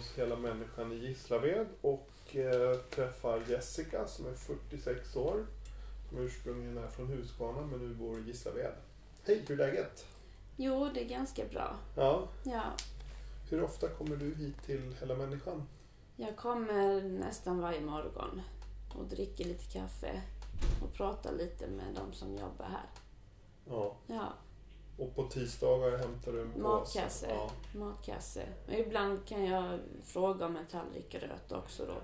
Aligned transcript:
Hos 0.00 0.18
Hela 0.18 0.36
Människan 0.36 0.92
i 0.92 0.96
Gislaved 0.96 1.66
och 1.80 2.36
eh, 2.36 2.76
träffar 2.90 3.42
Jessica 3.48 4.06
som 4.06 4.26
är 4.26 4.34
46 4.34 5.16
år. 5.16 5.46
Som 6.08 6.18
ursprungligen 6.18 6.78
är 6.78 6.88
från 6.88 7.06
Huskvarna 7.06 7.60
men 7.66 7.80
nu 7.88 7.94
bor 7.94 8.18
i 8.18 8.22
Gislaved. 8.22 8.74
Hej, 9.26 9.44
hur 9.48 9.60
är 9.60 9.66
läget? 9.66 10.06
Jo, 10.56 10.90
det 10.94 11.00
är 11.04 11.08
ganska 11.08 11.44
bra. 11.44 11.76
Ja, 11.96 12.28
Ja, 12.44 12.62
hur 13.50 13.62
ofta 13.62 13.88
kommer 13.88 14.16
du 14.16 14.34
hit 14.34 14.62
till 14.66 14.96
Hela 15.00 15.14
Människan? 15.14 15.62
jag 16.16 16.36
kommer 16.36 17.02
nästan 17.02 17.60
varje 17.60 17.80
morgon 17.80 18.42
och 18.94 19.04
dricker 19.04 19.44
lite 19.44 19.64
kaffe 19.64 20.22
och 20.82 20.92
pratar 20.94 21.32
lite 21.32 21.66
med 21.66 21.94
de 21.94 22.12
som 22.12 22.34
jobbar 22.36 22.66
här. 22.66 22.88
Ja, 23.68 23.96
Ja, 24.06 24.32
och 25.00 25.14
på 25.14 25.22
tisdagar 25.22 25.98
hämtar 25.98 26.32
du 26.32 26.40
en? 26.40 26.62
Matkasse. 26.62 27.26
Ja, 27.30 27.50
matkasse. 27.78 28.46
Och 28.66 28.74
ibland 28.74 29.26
kan 29.26 29.44
jag 29.44 29.78
fråga 30.04 30.46
om 30.46 30.56
en 30.56 30.66
tallrik 30.66 31.12
gröt 31.12 31.52
också 31.52 31.86
då. 31.86 31.96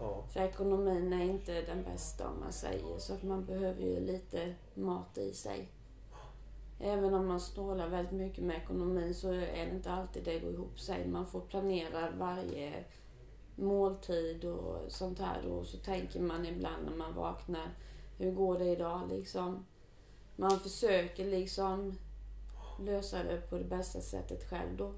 ja, 0.00 0.24
För 0.32 0.40
ekonomin 0.40 1.12
är 1.12 1.24
inte 1.24 1.62
den 1.62 1.82
bästa 1.82 2.28
om 2.28 2.40
man 2.40 2.52
säger 2.52 2.98
så 2.98 3.14
att 3.14 3.22
man 3.22 3.44
behöver 3.44 3.82
ju 3.82 4.00
lite 4.00 4.54
mat 4.74 5.18
i 5.18 5.32
sig. 5.32 5.68
Även 6.80 7.14
om 7.14 7.26
man 7.26 7.40
snålar 7.40 7.88
väldigt 7.88 8.12
mycket 8.12 8.44
med 8.44 8.56
ekonomin 8.56 9.14
så 9.14 9.32
är 9.32 9.66
det 9.66 9.70
inte 9.74 9.92
alltid 9.92 10.24
det 10.24 10.38
går 10.38 10.52
ihop 10.52 10.80
sig. 10.80 11.08
Man 11.08 11.26
får 11.26 11.40
planera 11.40 12.10
varje 12.18 12.84
måltid 13.56 14.44
och 14.44 14.92
sånt 14.92 15.18
här 15.18 15.46
och 15.46 15.66
så 15.66 15.76
tänker 15.78 16.20
man 16.20 16.46
ibland 16.46 16.84
när 16.84 16.96
man 16.96 17.14
vaknar, 17.14 17.68
hur 18.18 18.32
går 18.32 18.58
det 18.58 18.64
idag 18.64 19.00
liksom? 19.08 19.64
Man 20.36 20.60
försöker 20.60 21.24
liksom 21.24 21.98
lösa 22.84 23.22
det 23.22 23.50
på 23.50 23.58
det 23.58 23.64
bästa 23.64 24.00
sättet 24.00 24.50
själv 24.50 24.76
då. 24.76 24.92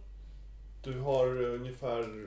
Du 0.82 1.00
har 1.00 1.42
ungefär... 1.42 2.26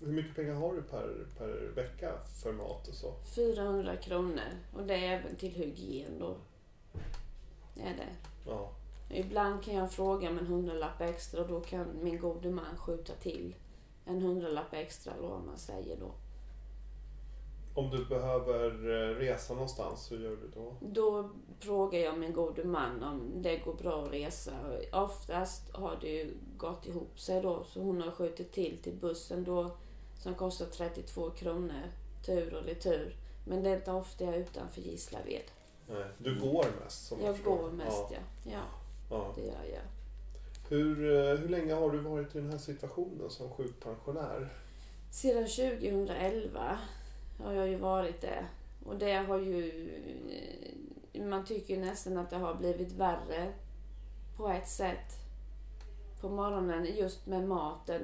Hur 0.00 0.12
mycket 0.12 0.36
pengar 0.36 0.54
har 0.54 0.74
du 0.74 0.82
per, 0.82 1.26
per 1.38 1.72
vecka 1.74 2.12
för 2.42 2.52
mat 2.52 2.88
och 2.88 2.94
så? 2.94 3.14
400 3.34 3.96
kronor 3.96 4.50
och 4.72 4.86
det 4.86 4.94
är 4.94 5.18
även 5.18 5.36
till 5.36 5.50
hygien 5.50 6.18
då. 6.18 6.36
Det 7.74 7.82
är 7.82 7.96
det. 7.96 8.30
Ja, 8.46 8.70
Ibland 9.10 9.62
kan 9.62 9.74
jag 9.74 9.92
fråga 9.92 10.28
om 10.28 10.38
en 10.38 10.46
hundralapp 10.46 11.00
extra 11.00 11.40
och 11.40 11.48
då 11.48 11.60
kan 11.60 11.86
min 12.02 12.18
gode 12.18 12.50
man 12.50 12.76
skjuta 12.76 13.12
till 13.12 13.54
en 14.04 14.22
hundralapp 14.22 14.72
extra 14.74 15.12
eller 15.12 15.28
vad 15.28 15.44
man 15.44 15.58
säger 15.58 15.96
då. 15.96 16.14
Om 17.74 17.90
du 17.90 18.04
behöver 18.04 18.70
eh, 18.70 19.14
resa 19.16 19.54
någonstans, 19.54 20.12
hur 20.12 20.18
gör 20.24 20.36
du 20.36 20.48
då? 20.54 20.74
Då 20.80 21.30
frågar 21.60 21.98
jag 21.98 22.18
min 22.18 22.32
gode 22.32 22.64
man 22.64 23.02
om 23.02 23.42
det 23.42 23.56
går 23.56 23.74
bra 23.74 24.04
att 24.04 24.12
resa. 24.12 24.52
Oftast 24.92 25.70
har 25.72 25.98
det 26.00 26.08
ju 26.08 26.34
gått 26.56 26.86
ihop 26.86 27.20
sig 27.20 27.42
då 27.42 27.64
så 27.64 27.80
hon 27.80 28.00
har 28.02 28.10
skjutit 28.10 28.52
till 28.52 28.78
till 28.82 28.94
bussen 28.94 29.44
då 29.44 29.70
som 30.18 30.34
kostar 30.34 30.66
32 30.66 31.30
kronor 31.30 31.82
tur 32.26 32.54
och 32.54 32.64
retur. 32.64 33.16
Men 33.46 33.62
det 33.62 33.70
är 33.70 33.76
inte 33.76 33.92
ofta 33.92 34.24
jag 34.24 34.34
är 34.34 34.38
utanför 34.38 34.80
Gislaved. 34.80 35.42
Nej, 35.88 36.04
du 36.18 36.40
går 36.40 36.66
mest 36.84 37.06
som 37.06 37.20
Jag 37.22 37.36
förstår. 37.36 37.56
går 37.56 37.70
mest 37.70 38.04
ja. 38.10 38.18
ja. 38.42 38.50
Ja, 39.10 39.16
ja. 39.16 39.32
det 39.36 39.42
gör 39.46 39.74
jag. 39.74 39.82
Hur, 40.68 41.16
eh, 41.16 41.38
hur 41.38 41.48
länge 41.48 41.74
har 41.74 41.90
du 41.90 41.98
varit 41.98 42.34
i 42.34 42.38
den 42.40 42.50
här 42.50 42.58
situationen 42.58 43.30
som 43.30 43.50
sjukpensionär? 43.50 44.48
Sedan 45.10 45.46
2011 45.46 46.78
har 47.38 47.52
jag 47.52 47.68
ju 47.68 47.76
varit 47.76 48.20
det. 48.20 48.46
Och 48.84 48.96
det 48.96 49.14
har 49.14 49.38
ju... 49.38 49.90
Man 51.14 51.44
tycker 51.44 51.74
ju 51.74 51.80
nästan 51.80 52.16
att 52.16 52.30
det 52.30 52.36
har 52.36 52.54
blivit 52.54 52.92
värre 52.92 53.52
på 54.36 54.48
ett 54.48 54.68
sätt 54.68 55.24
på 56.20 56.28
morgonen 56.28 56.86
just 56.96 57.26
med 57.26 57.48
maten. 57.48 58.02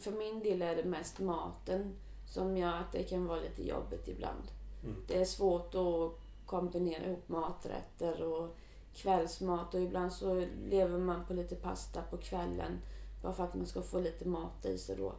För 0.00 0.12
min 0.12 0.42
del 0.42 0.62
är 0.62 0.76
det 0.76 0.84
mest 0.84 1.18
maten 1.18 1.94
som 2.26 2.56
gör 2.56 2.74
att 2.74 2.92
det 2.92 3.02
kan 3.02 3.26
vara 3.26 3.40
lite 3.40 3.68
jobbigt 3.68 4.08
ibland. 4.08 4.50
Mm. 4.84 4.96
Det 5.08 5.20
är 5.20 5.24
svårt 5.24 5.74
att 5.74 6.20
kombinera 6.46 7.06
ihop 7.06 7.28
maträtter 7.28 8.22
och 8.22 8.56
kvällsmat 8.94 9.74
och 9.74 9.80
ibland 9.80 10.12
så 10.12 10.46
lever 10.64 10.98
man 10.98 11.24
på 11.26 11.34
lite 11.34 11.56
pasta 11.56 12.02
på 12.02 12.16
kvällen 12.16 12.78
bara 13.22 13.32
för 13.32 13.44
att 13.44 13.54
man 13.54 13.66
ska 13.66 13.82
få 13.82 14.00
lite 14.00 14.28
mat 14.28 14.64
i 14.64 14.78
sig 14.78 14.96
då. 14.96 15.12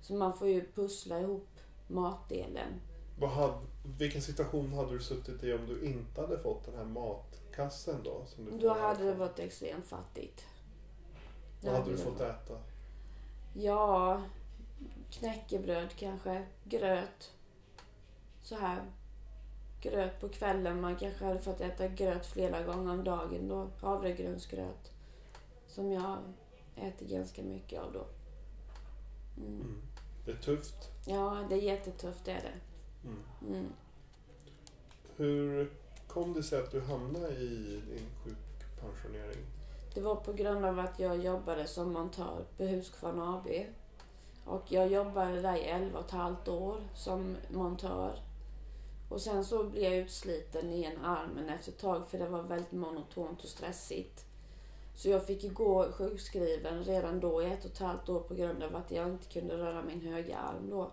Så 0.00 0.14
man 0.14 0.34
får 0.34 0.48
ju 0.48 0.72
pussla 0.72 1.20
ihop 1.20 1.48
matdelen. 1.86 2.80
Vad 3.18 3.30
hade, 3.30 3.58
vilken 3.98 4.22
situation 4.22 4.72
hade 4.72 4.92
du 4.92 5.00
suttit 5.00 5.44
i 5.44 5.52
om 5.52 5.66
du 5.66 5.84
inte 5.86 6.20
hade 6.20 6.38
fått 6.38 6.64
den 6.64 6.74
här 6.74 6.84
matkassen 6.84 8.02
då? 8.04 8.22
Som 8.26 8.44
du 8.44 8.58
Då 8.58 8.74
hade 8.74 9.04
det 9.04 9.14
varit 9.14 9.38
extremt 9.38 9.86
fattigt. 9.86 10.46
Vad 11.60 11.74
hade 11.74 11.90
du 11.90 11.96
det 11.96 12.02
fått 12.02 12.20
varit. 12.20 12.30
äta? 12.30 12.58
Ja, 13.54 14.22
knäckebröd 15.10 15.88
kanske, 15.96 16.46
gröt. 16.64 17.32
Så 18.42 18.54
här. 18.56 18.82
Gröt 19.80 20.20
på 20.20 20.28
kvällen. 20.28 20.80
Man 20.80 20.96
kanske 20.96 21.24
hade 21.24 21.38
fått 21.38 21.60
äta 21.60 21.88
gröt 21.88 22.26
flera 22.26 22.62
gånger 22.62 22.92
om 22.92 23.04
dagen 23.04 23.48
då. 23.48 23.70
Havregrynsgröt. 23.80 24.92
Som 25.66 25.92
jag 25.92 26.18
äter 26.76 27.06
ganska 27.06 27.42
mycket 27.42 27.80
av 27.80 27.92
då. 27.92 28.06
Mm. 29.36 29.60
Mm. 29.60 29.82
Det 30.24 30.30
är 30.30 30.36
tufft. 30.36 30.90
Ja, 31.06 31.46
det 31.48 31.54
är 31.54 31.62
jättetufft 31.62 32.24
det 32.24 32.32
är 32.32 32.42
det. 32.42 32.60
Mm. 33.04 33.54
Mm. 33.54 33.72
Hur 35.16 35.70
kom 36.06 36.32
det 36.32 36.42
sig 36.42 36.60
att 36.60 36.70
du 36.70 36.80
hamnade 36.80 37.34
i 37.34 37.82
din 37.88 38.06
sjukpensionering? 38.24 39.44
Det 39.94 40.00
var 40.00 40.16
på 40.16 40.32
grund 40.32 40.64
av 40.64 40.78
att 40.78 40.98
jag 40.98 41.24
jobbade 41.24 41.66
som 41.66 41.92
montör 41.92 42.44
på 42.56 42.64
Husqvarna 42.64 43.34
AB. 43.36 43.48
Och 44.44 44.62
jag 44.68 44.92
jobbade 44.92 45.40
där 45.40 45.56
i 45.56 45.64
11 45.64 45.98
och 45.98 46.04
ett 46.04 46.10
halvt 46.10 46.48
år 46.48 46.80
som 46.94 47.36
montör. 47.50 48.18
Och 49.08 49.20
sen 49.20 49.44
så 49.44 49.64
blev 49.64 49.84
jag 49.84 49.96
utsliten 49.96 50.70
i 50.70 50.84
en 50.84 51.04
armen 51.04 51.48
efter 51.48 51.72
ett 51.72 51.78
tag 51.78 52.06
för 52.08 52.18
det 52.18 52.28
var 52.28 52.42
väldigt 52.42 52.72
monotont 52.72 53.42
och 53.42 53.48
stressigt. 53.48 54.24
Så 54.94 55.08
jag 55.08 55.26
fick 55.26 55.44
ju 55.44 55.50
gå 55.50 55.92
sjukskriven 55.92 56.84
redan 56.84 57.20
då 57.20 57.42
i 57.42 57.46
ett 57.46 57.64
och 57.64 57.70
ett 57.70 57.78
halvt 57.78 58.08
år 58.08 58.20
på 58.20 58.34
grund 58.34 58.62
av 58.62 58.76
att 58.76 58.90
jag 58.90 59.08
inte 59.08 59.28
kunde 59.28 59.56
röra 59.56 59.82
min 59.82 60.00
högra 60.00 60.36
arm 60.36 60.70
då. 60.70 60.90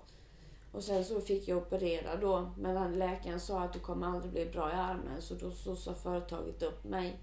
Och 0.71 0.83
sen 0.83 1.05
så 1.05 1.21
fick 1.21 1.47
jag 1.47 1.57
operera 1.57 2.15
då, 2.15 2.51
men 2.57 2.99
läkaren 2.99 3.39
sa 3.39 3.61
att 3.61 3.73
du 3.73 3.79
kommer 3.79 4.07
aldrig 4.07 4.31
bli 4.31 4.45
bra 4.45 4.69
i 4.71 4.73
armen 4.73 5.21
så 5.21 5.33
då 5.33 5.51
så 5.51 5.75
sa 5.75 5.93
företaget 5.93 6.63
upp 6.63 6.83
mig. 6.83 7.19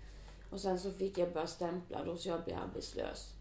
Och 0.50 0.60
sen 0.60 0.78
så 0.80 0.90
fick 0.90 1.18
jag 1.18 1.32
börja 1.32 1.46
stämpla 1.46 2.04
då 2.04 2.16
så 2.16 2.28
jag 2.28 2.44
blev 2.44 2.56
arbetslös. 2.58 3.34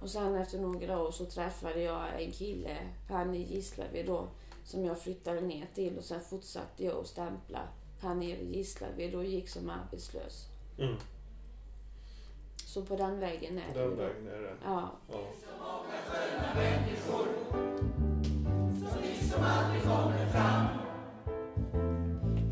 Och 0.00 0.10
sen 0.10 0.34
efter 0.34 0.58
några 0.58 0.98
år 1.02 1.10
så 1.10 1.24
träffade 1.24 1.80
jag 1.82 2.22
en 2.22 2.32
kille, 2.32 2.76
han 3.08 3.34
i 3.34 3.42
Gislaved 3.54 4.06
då, 4.06 4.28
som 4.64 4.84
jag 4.84 5.00
flyttade 5.00 5.40
ner 5.40 5.66
till 5.74 5.98
och 5.98 6.04
sen 6.04 6.20
fortsatte 6.20 6.84
jag 6.84 6.96
att 6.96 7.06
stämpla 7.06 7.60
här 8.00 8.14
nere 8.14 8.38
i 8.38 8.56
Gislaved 8.56 9.14
och 9.14 9.24
gick 9.24 9.48
som 9.48 9.70
arbetslös. 9.70 10.46
Mm. 10.78 10.96
Så 12.66 12.82
på 12.82 12.96
den 12.96 13.20
vägen 13.20 13.58
är 13.58 13.74
det 13.74 13.80
Den 13.80 13.90
ju 13.90 13.96
då. 13.96 14.02
vägen 14.02 14.28
är 14.28 14.38
det. 14.40 14.54
Ja. 14.64 14.90
Ja. 15.10 15.24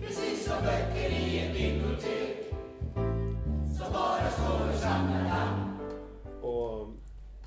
Precis 0.00 0.44
som 0.44 0.56
böcker 0.64 1.10
i 1.10 1.38
ett 1.38 1.52
bibliotek 1.52 2.54
som 3.78 3.92
bara 3.92 4.30
står 4.30 4.68
och 4.68 4.74
samlar 4.74 5.24
namn. 5.24 5.78
Och 6.42 6.88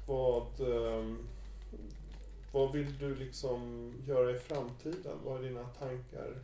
vad, 0.07 0.59
ehm, 0.59 1.27
vad 2.51 2.71
vill 2.71 2.97
du 2.97 3.15
liksom 3.15 3.91
göra 4.07 4.31
i 4.31 4.39
framtiden? 4.39 5.17
Vad 5.25 5.39
är 5.39 5.43
dina 5.43 5.63
tankar 5.63 6.37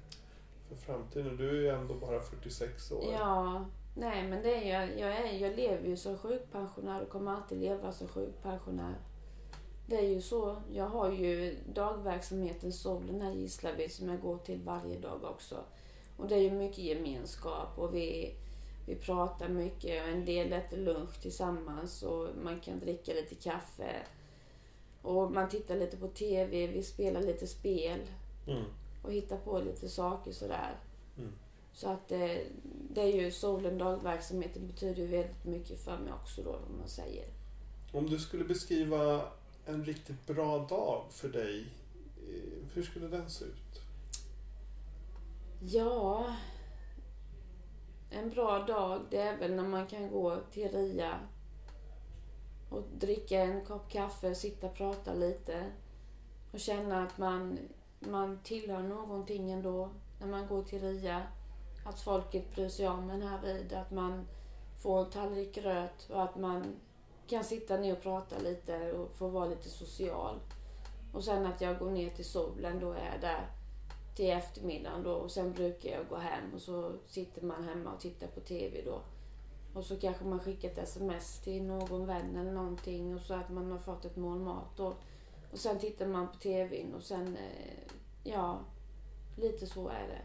för 0.70 0.76
framtiden? 0.76 1.38
Du 1.38 1.50
är 1.50 1.54
ju 1.54 1.70
ändå 1.70 1.94
bara 1.94 2.20
46 2.20 2.92
år. 2.92 3.04
Ja, 3.14 3.66
nej 3.96 4.28
men 4.28 4.44
det 4.44 4.56
är 4.56 4.80
jag, 4.80 5.00
jag, 5.00 5.18
är, 5.18 5.34
jag 5.34 5.56
lever 5.56 5.88
ju 5.88 5.98
som 5.98 6.18
sjukpensionär 6.18 7.02
och 7.02 7.10
kommer 7.10 7.32
alltid 7.32 7.58
leva 7.58 7.92
som 7.92 8.08
sjukpensionär. 8.08 8.96
Det 9.90 9.98
är 9.98 10.10
ju 10.10 10.22
så. 10.22 10.56
Jag 10.74 10.88
har 10.88 11.12
ju 11.12 11.56
dagverksamheten 11.74 12.74
Solen 12.74 13.22
här 13.22 13.32
i 13.32 13.42
Gislaved 13.42 13.92
som 13.92 14.10
jag 14.10 14.22
går 14.22 14.38
till 14.38 14.62
varje 14.62 15.00
dag 15.00 15.24
också. 15.24 15.56
Och 16.18 16.28
det 16.28 16.36
är 16.36 16.40
ju 16.40 16.52
mycket 16.52 16.78
gemenskap 16.78 17.78
och 17.78 17.96
vi, 17.96 18.36
vi 18.86 18.96
pratar 18.96 19.50
mycket 19.50 20.04
och 20.04 20.10
en 20.10 20.26
del 20.26 20.54
äter 20.54 20.78
lunch 20.78 21.22
tillsammans 21.22 22.04
och 22.04 22.28
man 22.44 22.60
kan 22.60 22.80
dricka 22.80 23.14
lite 23.14 23.36
kaffe. 23.36 23.96
Och 25.02 25.32
man 25.32 25.50
tittar 25.50 25.76
lite 25.76 25.98
på 25.98 26.08
TV, 26.08 26.68
vi 26.68 26.84
spelar 26.84 27.22
lite 27.22 27.48
spel. 27.48 28.00
Mm. 28.48 28.66
och 29.04 29.14
hitta 29.14 29.38
på 29.38 29.60
lite 29.60 29.90
saker 29.90 30.32
sådär. 30.32 30.80
Mm. 31.18 31.32
Så 31.74 31.90
att 31.90 32.08
det, 32.08 32.44
det 32.90 33.02
är 33.02 33.22
ju 33.22 33.32
solen 33.32 33.78
dagverksamheten 33.78 34.68
betyder 34.68 35.02
ju 35.02 35.08
väldigt 35.08 35.46
mycket 35.46 35.80
för 35.80 35.98
mig 35.98 36.14
också 36.14 36.44
då, 36.44 36.52
om 36.52 36.78
man 36.80 36.88
säger. 36.88 37.26
Om 37.92 38.10
du 38.10 38.20
skulle 38.20 38.44
beskriva 38.44 39.32
en 39.70 39.86
riktigt 39.86 40.28
bra 40.28 40.60
dag 40.60 41.04
för 41.10 41.30
dig, 41.30 41.66
eh, 42.18 42.68
hur 42.74 42.84
skulle 42.84 43.08
den 43.08 43.30
se 43.30 43.46
ut? 43.46 43.82
Ja, 45.60 46.36
en 48.10 48.30
bra 48.30 48.60
dag 48.60 49.02
det 49.10 49.18
är 49.18 49.38
väl 49.38 49.56
när 49.56 49.68
man 49.68 49.88
kan 49.88 50.12
gå 50.12 50.38
till 50.52 50.70
RIA 50.72 51.20
och 52.70 52.84
dricka 52.98 53.40
en 53.40 53.66
kopp 53.66 53.90
kaffe, 53.90 54.36
sitta 54.36 54.68
och 54.68 54.76
prata 54.76 55.14
lite 55.14 55.72
och 56.52 56.60
känna 56.60 57.04
att 57.04 57.18
man, 57.18 57.60
man 58.00 58.40
tillhör 58.44 58.84
någonting 58.84 59.52
ändå 59.52 59.90
när 60.20 60.28
man 60.28 60.48
går 60.48 60.64
till 60.64 60.82
RIA. 60.82 61.24
Att 61.86 62.00
folket 62.00 62.56
bryr 62.56 62.70
sig 62.70 62.88
om 62.88 63.10
en 63.10 63.22
här 63.22 63.42
vid, 63.42 63.74
att 63.74 63.92
man 63.92 64.28
får 64.78 65.06
en 65.06 65.12
tallrik 65.12 65.56
gröt 65.56 66.10
och 66.10 66.24
att 66.24 66.36
man 66.36 66.76
kan 67.30 67.44
sitta 67.44 67.78
ner 67.78 67.94
och 67.94 68.02
prata 68.02 68.40
lite 68.40 68.92
och 68.92 69.16
få 69.16 69.28
vara 69.28 69.46
lite 69.46 69.70
social. 69.70 70.40
Och 71.14 71.24
sen 71.24 71.46
att 71.46 71.62
jag 71.62 71.80
går 71.80 71.92
ner 71.92 72.10
till 72.10 72.26
solen, 72.26 72.80
då 72.80 72.92
är 72.92 73.12
jag 73.12 73.22
där 73.22 73.48
till 74.16 74.30
eftermiddagen 74.30 75.04
då 75.04 75.12
och 75.12 75.32
sen 75.32 75.54
brukar 75.54 75.90
jag 75.90 76.08
gå 76.10 76.16
hem 76.16 76.54
och 76.54 76.62
så 76.62 76.92
sitter 77.08 77.42
man 77.42 77.64
hemma 77.64 77.94
och 77.94 78.00
tittar 78.00 78.28
på 78.28 78.40
TV 78.40 78.82
då. 78.86 79.02
Och 79.74 79.86
så 79.86 80.00
kanske 80.00 80.26
man 80.26 80.40
skickar 80.40 80.70
ett 80.70 80.78
sms 80.78 81.40
till 81.40 81.64
någon 81.64 82.06
vän 82.06 82.36
eller 82.36 82.52
någonting 82.52 83.16
och 83.16 83.22
så 83.22 83.34
att 83.34 83.50
man 83.50 83.72
har 83.72 83.80
fått 83.80 84.06
ett 84.06 84.16
mål 84.16 84.40
mat 84.40 84.78
då. 84.78 84.96
Och 85.52 85.60
sen 85.60 85.80
tittar 85.80 86.08
man 86.08 86.28
på 86.28 86.36
TVn 86.36 86.94
och 86.94 87.04
sen, 87.04 87.38
eh, 87.38 87.94
ja, 88.24 88.60
lite 89.36 89.68
så 89.68 89.90
är 89.90 90.08
det. 90.08 90.22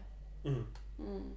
Mm. 0.49 0.65
Mm. 0.99 1.33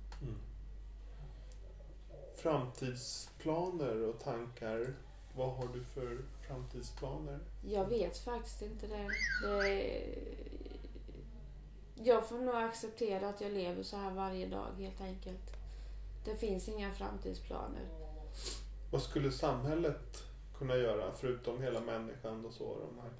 Framtidsplaner 2.36 4.08
och 4.08 4.20
tankar. 4.20 4.94
Vad 5.36 5.50
har 5.56 5.68
du 5.74 5.84
för 5.84 6.18
framtidsplaner? 6.46 7.38
Jag 7.62 7.84
vet 7.88 8.18
faktiskt 8.18 8.62
inte 8.62 8.86
det. 8.86 9.08
det. 9.42 10.04
Jag 11.94 12.28
får 12.28 12.38
nog 12.38 12.54
acceptera 12.54 13.28
att 13.28 13.40
jag 13.40 13.52
lever 13.52 13.82
så 13.82 13.96
här 13.96 14.10
varje 14.10 14.46
dag 14.46 14.66
helt 14.78 15.00
enkelt. 15.00 15.52
Det 16.24 16.36
finns 16.36 16.68
inga 16.68 16.92
framtidsplaner. 16.94 17.88
Vad 18.92 19.02
skulle 19.02 19.32
samhället 19.32 20.24
kunna 20.58 20.76
göra 20.76 21.12
förutom 21.14 21.62
hela 21.62 21.80
människan 21.80 22.46
och 22.46 22.52
så, 22.52 22.64
de 22.80 23.00
här 23.02 23.10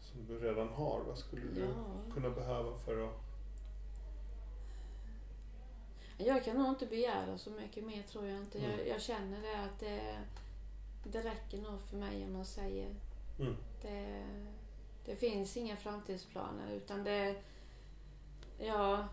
som 0.00 0.26
du 0.26 0.38
redan 0.38 0.68
har? 0.68 1.00
Vad 1.06 1.18
skulle 1.18 1.42
du 1.54 1.60
Ja. 1.60 2.12
kunna 2.14 2.30
behöva 2.30 2.78
för 2.78 3.06
att... 3.08 3.20
Jag 6.18 6.44
kan 6.44 6.56
nog 6.56 6.68
inte 6.68 6.86
begära 6.86 7.38
så 7.38 7.50
mycket 7.50 7.84
mer 7.84 8.02
tror 8.02 8.26
jag 8.26 8.38
inte. 8.38 8.58
Jag, 8.58 8.72
Mm. 8.74 8.88
jag 8.88 9.00
känner 9.00 9.42
det 9.42 9.64
att 9.64 9.80
det, 9.80 10.18
det 11.04 11.24
räcker 11.24 11.62
nog 11.62 11.80
för 11.82 11.96
mig 11.96 12.24
om 12.24 12.32
man 12.32 12.44
säger. 12.44 12.94
Mm. 13.38 13.56
Det, 13.82 14.26
det 15.04 15.16
finns 15.16 15.56
inga 15.56 15.76
framtidsplaner 15.76 16.72
utan 16.72 17.04
det... 17.04 17.36
Ja... 18.58 19.08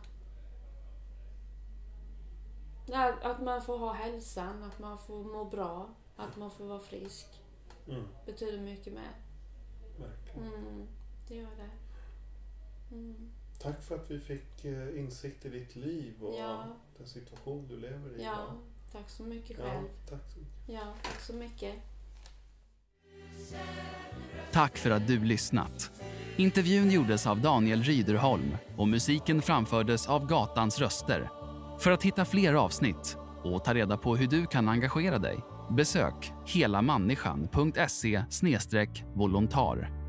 Att 3.21 3.41
man 3.41 3.61
får 3.61 3.77
ha 3.77 3.93
hälsan, 3.93 4.63
att 4.63 4.79
man 4.79 4.97
får 4.99 5.23
må 5.23 5.45
bra, 5.45 5.89
att 6.15 6.37
man 6.37 6.51
får 6.51 6.65
vara 6.65 6.79
frisk. 6.79 7.27
Mm. 7.87 8.07
Betyder 8.25 8.59
mycket 8.59 8.93
med. 8.93 9.13
Verkligen. 9.99 10.53
Mm, 10.53 10.87
det 11.27 11.35
gör 11.35 11.49
det. 11.57 11.69
Mm. 12.95 13.31
Tack 13.59 13.81
för 13.81 13.95
att 13.95 14.11
vi 14.11 14.19
fick 14.19 14.65
eh, 14.65 14.99
insikt 14.99 15.45
i 15.45 15.49
ditt 15.49 15.75
liv 15.75 16.23
och 16.23 16.35
Ja. 16.35 16.75
den 16.97 17.07
situation 17.07 17.67
du 17.67 17.77
lever 17.77 18.19
i 18.19 18.23
Ja. 18.23 18.53
Tack 18.91 19.09
så 19.09 19.23
mycket 19.23 19.57
Ja, 19.59 19.65
själv. 19.65 19.87
tack 20.09 20.21
så 20.33 20.39
mycket. 20.39 20.53
Ja, 20.65 20.93
tack 21.03 21.19
så 21.21 21.33
mycket. 21.33 21.73
Tack 24.51 24.77
för 24.77 24.91
att 24.91 25.07
du 25.07 25.19
lyssnat. 25.23 25.91
Intervjun 26.37 26.91
gjordes 26.91 27.27
av 27.27 27.41
Daniel 27.41 27.83
Ryderholm 27.83 28.57
och 28.77 28.87
musiken 28.87 29.41
framfördes 29.41 30.07
av 30.07 30.27
Gatans 30.27 30.79
röster. 30.79 31.29
För 31.79 31.91
att 31.91 32.03
hitta 32.03 32.25
fler 32.25 32.53
avsnitt 32.53 33.17
och 33.43 33.63
ta 33.63 33.73
reda 33.73 33.97
på 33.97 34.15
hur 34.15 34.27
du 34.27 34.45
kan 34.45 34.69
engagera 34.69 35.19
dig 35.19 35.39
besök 35.71 36.31
helamänniskan.se 36.47 38.23
volontar. 39.15 40.00